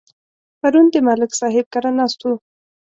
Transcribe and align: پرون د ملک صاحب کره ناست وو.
پرون 0.59 0.85
د 0.93 0.95
ملک 1.07 1.31
صاحب 1.39 1.65
کره 1.73 1.91
ناست 1.99 2.19
وو. 2.23 2.35